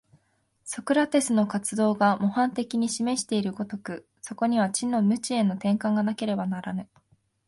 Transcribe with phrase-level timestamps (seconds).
[0.65, 6.89] ソクラテスの活動が模範的に示している如く、そこには知の無知への転換がなければならぬ。